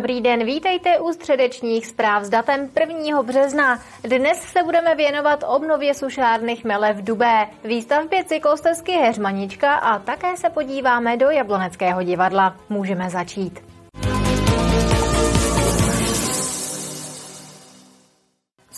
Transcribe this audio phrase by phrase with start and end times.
[0.00, 3.22] Dobrý den, vítejte u středečních zpráv s datem 1.
[3.22, 3.78] března.
[4.02, 10.50] Dnes se budeme věnovat obnově sušárny Chmele v Dubé, výstavbě cyklostezky Heřmanička a také se
[10.50, 12.56] podíváme do Jabloneckého divadla.
[12.68, 13.69] Můžeme začít.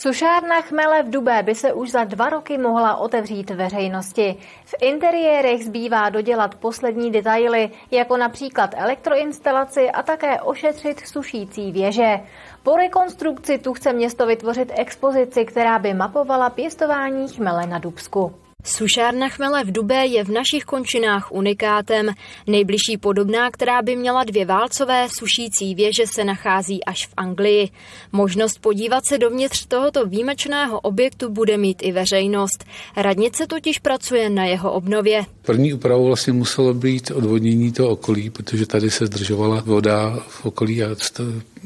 [0.02, 4.36] Sušárna chmele v Dubé by se už za dva roky mohla otevřít veřejnosti.
[4.64, 12.20] V interiérech zbývá dodělat poslední detaily, jako například elektroinstalaci a také ošetřit sušící věže.
[12.62, 18.41] Po rekonstrukci tu chce město vytvořit expozici, která by mapovala pěstování chmele na Dubsku.
[18.64, 22.10] Sušárna chmele v Dubé je v našich končinách unikátem.
[22.46, 27.68] Nejbližší podobná, která by měla dvě válcové sušící věže, se nachází až v Anglii.
[28.12, 32.64] Možnost podívat se dovnitř tohoto výjimečného objektu bude mít i veřejnost.
[32.96, 35.24] Radnice totiž pracuje na jeho obnově.
[35.42, 40.84] První úpravou vlastně muselo být odvodnění toho okolí, protože tady se zdržovala voda v okolí
[40.84, 40.88] a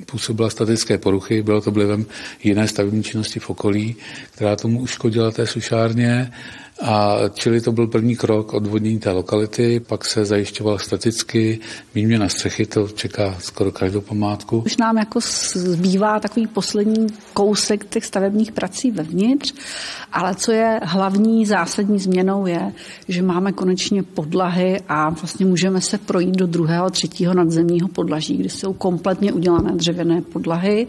[0.07, 1.43] působila statické poruchy.
[1.43, 2.07] Bylo to vlivem
[2.45, 3.97] jiné stavební činnosti v okolí,
[4.31, 6.33] která tomu uškodila té sušárně.
[6.83, 11.61] A čili to byl první krok odvodnění té lokality, pak se zajišťoval staticky
[11.95, 14.63] výměna střechy, to čeká skoro každou památku.
[14.67, 15.21] Už nám jako
[15.55, 19.55] zbývá takový poslední kousek těch stavebních prací vevnitř,
[20.13, 22.73] ale co je hlavní zásadní změnou je,
[23.09, 28.51] že máme konečně podlahy a vlastně můžeme se projít do druhého, třetího nadzemního podlaží, kde
[28.51, 30.87] jsou kompletně udělané dřevěné podlahy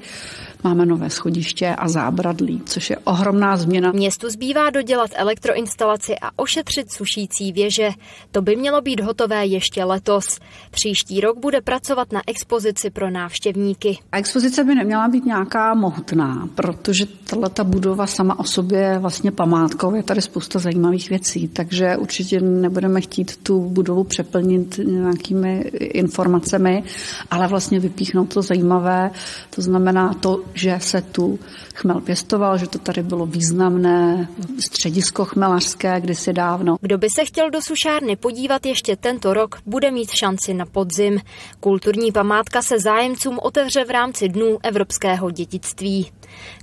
[0.64, 3.92] máme nové schodiště a zábradlí, což je ohromná změna.
[3.92, 7.90] Městu zbývá dodělat elektroinstalaci a ošetřit sušící věže.
[8.32, 10.40] To by mělo být hotové ještě letos.
[10.72, 13.98] Příští rok bude pracovat na expozici pro návštěvníky.
[14.12, 19.32] A expozice by neměla být nějaká mohutná, protože tato budova sama o sobě je vlastně
[19.32, 19.96] památkou.
[19.96, 26.84] Je tady spousta zajímavých věcí, takže určitě nebudeme chtít tu budovu přeplnit nějakými informacemi,
[27.32, 29.12] ale vlastně vypíchnout to zajímavé.
[29.56, 31.40] To znamená to, že se tu
[31.74, 34.28] chmel pěstoval, že to tady bylo významné
[34.60, 36.78] středisko chmelařské kdysi dávno.
[36.82, 41.20] Kdo by se chtěl do sušárny podívat ještě tento rok, bude mít šanci na podzim.
[41.60, 46.12] Kulturní památka se zájemcům otevře v rámci Dnů evropského dědictví.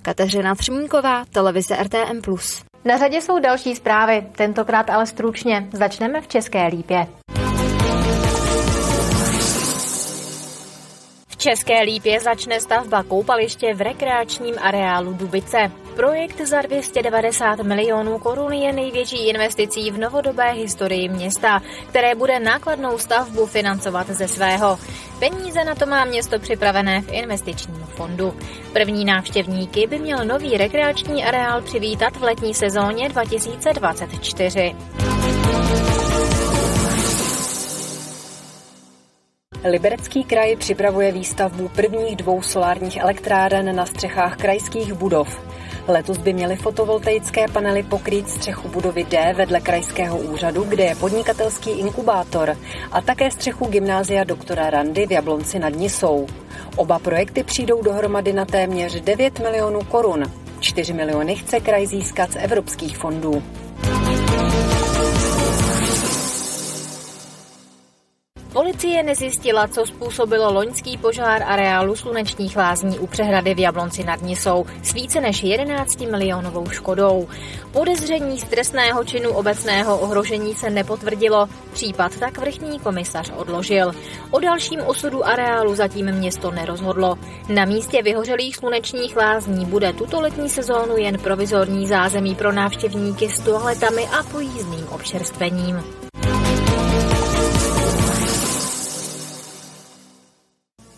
[0.03, 2.21] Kateřina Třmínková, televize RTM+.
[2.85, 5.69] Na řadě jsou další zprávy, tentokrát ale stručně.
[5.73, 7.07] Začneme v České Lípě.
[11.45, 15.73] České Lípě začne stavba koupaliště v rekreačním areálu Dubice.
[15.97, 22.99] Projekt za 290 milionů korun je největší investicí v novodobé historii města, které bude nákladnou
[22.99, 24.79] stavbu financovat ze svého.
[25.19, 28.35] Peníze na to má město připravené v investičním fondu.
[28.73, 34.77] První návštěvníky by měl nový rekreační areál přivítat v letní sezóně 2024.
[39.71, 45.41] Liberecký kraj připravuje výstavbu prvních dvou solárních elektráren na střechách krajských budov.
[45.89, 51.71] Letos by měly fotovoltaické panely pokrýt střechu budovy D vedle krajského úřadu, kde je podnikatelský
[51.71, 52.57] inkubátor,
[52.93, 56.27] a také střechu gymnázia doktora Randy v Jablonci nad Nisou.
[56.77, 60.33] Oba projekty přijdou dohromady na téměř 9 milionů korun.
[60.61, 63.43] 4 miliony chce kraj získat z evropských fondů.
[68.55, 74.67] Policie nezjistila, co způsobilo loňský požár areálu slunečních lázní u přehrady v Jablonci nad Nisou
[74.83, 77.29] s více než 11 milionovou škodou.
[77.73, 83.93] Podezření z trestného činu obecného ohrožení se nepotvrdilo, případ tak vrchní komisař odložil.
[84.31, 87.19] O dalším osudu areálu zatím město nerozhodlo.
[87.49, 93.41] Na místě vyhořelých slunečních lázní bude tuto letní sezónu jen provizorní zázemí pro návštěvníky s
[93.41, 96.04] toaletami a pojízdným občerstvením.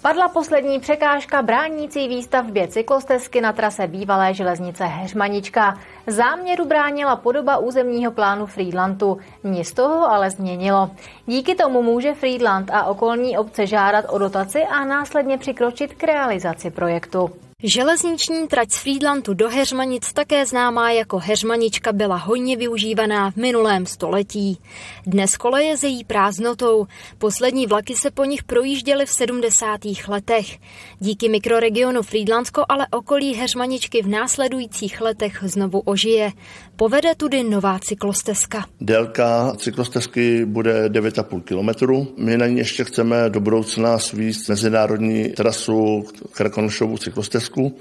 [0.07, 5.79] Padla poslední překážka bránící výstavbě cyklostezky na trase bývalé železnice Heřmanička.
[6.07, 9.19] Záměru bránila podoba územního plánu Friedlandu.
[9.43, 10.91] Město ho ale změnilo.
[11.27, 16.71] Díky tomu může Friedland a okolní obce žádat o dotaci a následně přikročit k realizaci
[16.71, 17.31] projektu.
[17.63, 23.87] Železniční trať z Friedlandu do Heřmanic, také známá jako Heřmanička, byla hojně využívaná v minulém
[23.87, 24.59] století.
[25.07, 26.87] Dnes koleje její prázdnotou.
[27.19, 29.81] Poslední vlaky se po nich projížděly v 70.
[30.09, 30.59] letech.
[30.99, 36.33] Díky mikroregionu Friedlandsko ale okolí Heřmaničky v následujících letech znovu ožije.
[36.77, 38.65] Povede tudy nová cyklostezka.
[38.81, 42.07] Délka cyklostezky bude 9,5 km.
[42.25, 47.79] My na ní ještě chceme do budoucna svíst mezinárodní trasu Krakonošovu cyklostezku Česku,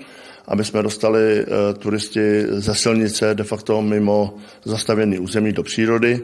[0.48, 6.22] aby jsme dostali eh, turisty ze silnice de facto mimo zastavěný území do přírody.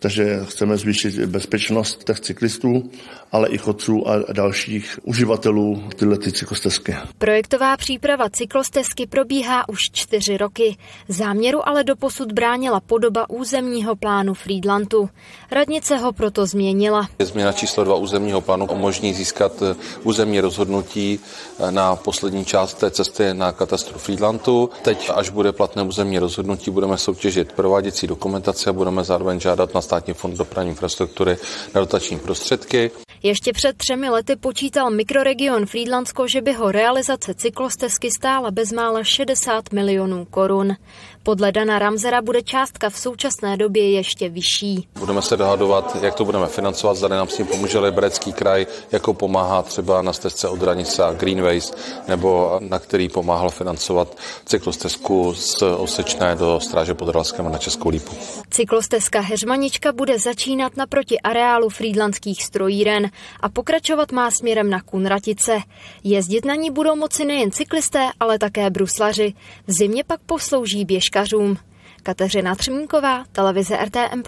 [0.00, 2.90] Takže chceme zvýšit bezpečnost těch cyklistů,
[3.32, 6.96] ale i chodců a dalších uživatelů tyhle ty cyklostezky.
[7.18, 10.76] Projektová příprava cyklostezky probíhá už čtyři roky.
[11.08, 15.08] Záměru ale doposud bránila podoba územního plánu Friedlandu.
[15.50, 17.08] Radnice ho proto změnila.
[17.18, 21.20] Změna číslo dva územního plánu umožní získat eh, územní rozhodnutí
[21.58, 24.70] eh, na poslední část té cesty na katastru Friedlandu.
[24.82, 29.80] Teď, až bude platné územní rozhodnutí, budeme soutěžit prováděcí dokumentaci a budeme zároveň žádat na
[29.90, 31.36] Státní fond dopravní infrastruktury
[31.74, 32.90] na dotační prostředky.
[33.22, 39.72] Ještě před třemi lety počítal mikroregion Friedlandsko, že by ho realizace cyklostezky stála bezmála 60
[39.72, 40.76] milionů korun.
[41.22, 44.88] Podle Dana Ramzera bude částka v současné době ještě vyšší.
[44.98, 46.94] Budeme se dohadovat, jak to budeme financovat.
[46.96, 51.72] Zda nám s tím pomůže Liberecký kraj, jako pomáhá třeba na stezce od Hranice Greenways,
[52.08, 58.12] nebo na který pomáhal financovat cyklostezku z Osečné do Stráže pod Ralskem na Českou lípu.
[58.60, 63.10] Cyklostezka Heřmanička bude začínat naproti areálu Frýdlandských strojíren
[63.40, 65.60] a pokračovat má směrem na Kunratice.
[66.04, 69.34] Jezdit na ní budou moci nejen cyklisté, ale také bruslaři.
[69.66, 71.56] V zimě pak poslouží běžkařům.
[72.02, 74.22] Kateřina Třmínková, televize RTM+.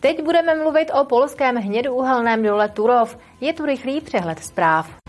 [0.00, 3.18] Teď budeme mluvit o polském hnědouhelném dole Turov.
[3.40, 5.05] Je tu rychlý přehled zpráv.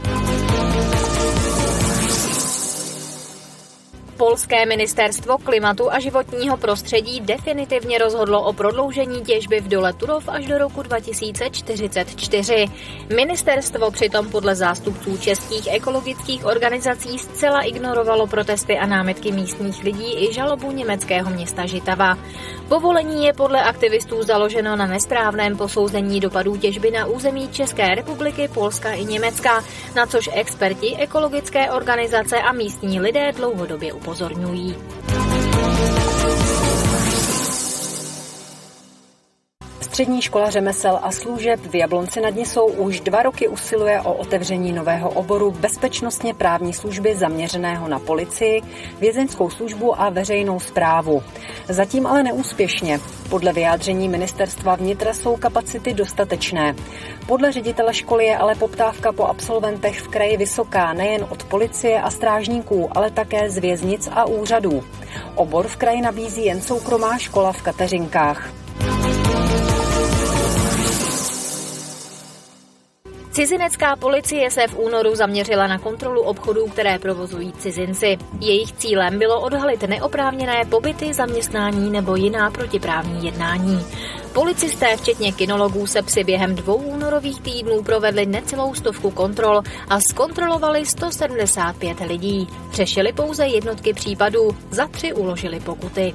[4.18, 10.46] Polské ministerstvo klimatu a životního prostředí definitivně rozhodlo o prodloužení těžby v dole Turov až
[10.46, 12.66] do roku 2044.
[13.16, 20.34] Ministerstvo přitom podle zástupců českých ekologických organizací zcela ignorovalo protesty a námitky místních lidí i
[20.34, 22.18] žalobu německého města Žitava.
[22.68, 28.94] Povolení je podle aktivistů založeno na nesprávném posouzení dopadů těžby na území České republiky, Polska
[28.94, 29.64] i Německa,
[29.96, 34.76] na což experti, ekologické organizace a místní lidé dlouhodobě upozorňují upozorňují.
[39.98, 44.72] Střední škola řemesel a služeb v Jablonci nad Nisou už dva roky usiluje o otevření
[44.72, 48.62] nového oboru bezpečnostně právní služby zaměřeného na policii,
[49.00, 51.24] vězeňskou službu a veřejnou zprávu.
[51.70, 53.00] Zatím ale neúspěšně.
[53.30, 56.76] Podle vyjádření ministerstva vnitra jsou kapacity dostatečné.
[57.28, 62.10] Podle ředitele školy je ale poptávka po absolventech v kraji vysoká nejen od policie a
[62.10, 64.84] strážníků, ale také z věznic a úřadů.
[65.36, 68.67] Obor v kraji nabízí jen soukromá škola v Kateřinkách.
[73.38, 78.18] Cizinecká policie se v únoru zaměřila na kontrolu obchodů, které provozují cizinci.
[78.40, 83.80] Jejich cílem bylo odhalit neoprávněné pobyty, zaměstnání nebo jiná protiprávní jednání.
[84.34, 90.86] Policisté, včetně kinologů, se při během dvou únorových týdnů provedli necelou stovku kontrol a zkontrolovali
[90.86, 92.48] 175 lidí.
[92.72, 96.14] Řešili pouze jednotky případů, za tři uložili pokuty.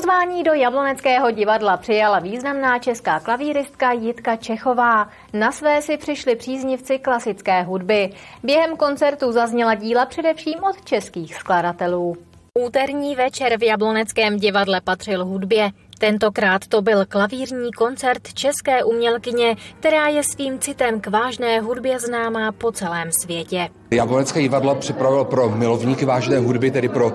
[0.00, 5.08] Pozvání do Jabloneckého divadla přijala významná česká klavíristka Jitka Čechová.
[5.32, 8.10] Na své si přišli příznivci klasické hudby.
[8.42, 12.16] Během koncertu zazněla díla především od českých skladatelů.
[12.58, 15.70] Úterní večer v Jabloneckém divadle patřil hudbě.
[16.00, 22.52] Tentokrát to byl klavírní koncert české umělkyně, která je svým citem k vážné hudbě známá
[22.52, 23.68] po celém světě.
[23.90, 27.12] Jablonecké divadlo připravilo pro milovníky vážné hudby, tedy pro uh,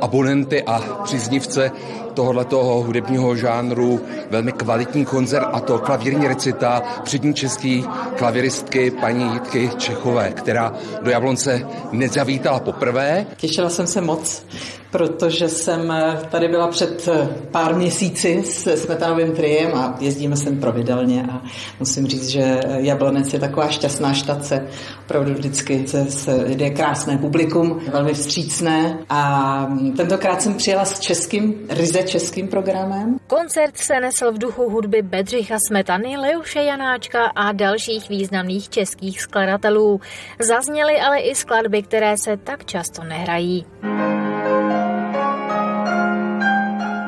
[0.00, 1.70] abonenty a příznivce
[2.14, 7.84] tohoto hudebního žánru velmi kvalitní koncert a to klavírní recita přední český
[8.16, 13.26] klaviristky paní Jitky Čechové, která do Jablonce nezavítala poprvé.
[13.36, 14.46] Těšila jsem se moc,
[14.90, 15.92] protože jsem
[16.30, 17.08] tady byla před
[17.50, 21.42] pár měsíci s Smetanovým triem a jezdíme sem pravidelně a
[21.78, 24.68] musím říct, že Jablonec je taková šťastná štace.
[25.04, 31.54] Opravdu vždycky se, se jde krásné publikum, velmi vstřícné a tentokrát jsem přijela s českým,
[31.70, 33.18] ryze českým programem.
[33.26, 40.00] Koncert se nesl v duchu hudby Bedřicha Smetany, Leuše Janáčka a dalších významných českých skladatelů.
[40.40, 43.66] Zazněly ale i skladby, které se tak často nehrají.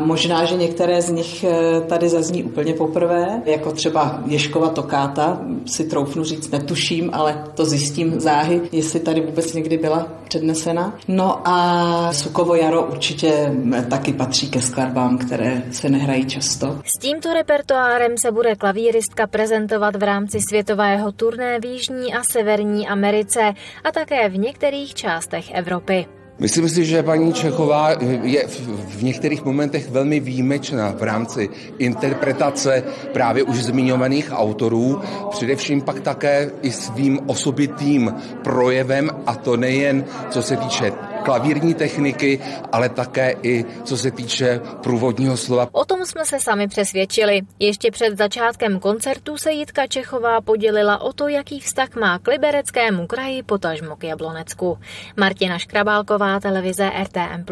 [0.04, 5.85] Možná, že některé z nich eh, tady zazní úplně poprvé, jako třeba Ješkova tokáta, si
[5.85, 10.99] troufnu říct, netuším, ale to zjistím záhy, jestli tady vůbec někdy byla přednesena.
[11.09, 16.78] No a Sukovo jaro určitě eh, taky patří ke skladbám, které se nehrají často.
[16.85, 22.88] S tímto repertoárem se bude klavíristka prezentovat v rámci světového turné v Jižní a Severní
[22.88, 23.52] Americe
[23.85, 26.20] a také v některých částech Evropy.
[26.40, 27.90] Myslím si, že paní Čechová
[28.23, 28.47] je
[28.88, 32.82] v některých momentech velmi výjimečná v rámci interpretace
[33.12, 40.42] právě už zmiňovaných autorů, především pak také i svým osobitým projevem, a to nejen co
[40.42, 42.41] se týče klavírní techniky,
[42.73, 45.69] ale také i co se týče průvodního slova.
[45.73, 47.41] O tom jsme se sami přesvědčili.
[47.59, 53.07] Ještě před začátkem koncertu se Jitka Čechová podělila o to, jaký vztah má k libereckému
[53.07, 54.79] kraji, potažmo k Jablonecku.
[55.17, 57.45] Martina Škrabálková, televize RTM+.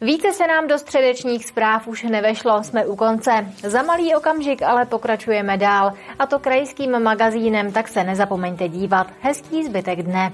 [0.00, 3.46] Více se nám do středečních zpráv už nevešlo, jsme u konce.
[3.62, 9.06] Za malý okamžik ale pokračujeme dál, a to krajským magazínem, tak se nezapomeňte dívat.
[9.20, 10.32] Hezký zbytek dne.